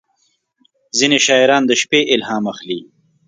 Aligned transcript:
•ځینې 0.97 1.17
شاعران 1.25 1.63
د 1.67 1.71
شپې 1.81 2.01
الهام 2.13 2.43
اخلي. 2.53 2.79